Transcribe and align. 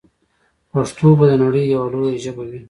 پښتو 0.71 1.07
به 1.17 1.25
د 1.29 1.33
نړۍ 1.43 1.63
یوه 1.73 1.87
لویه 1.93 2.21
ژبه 2.23 2.43
وي. 2.49 2.59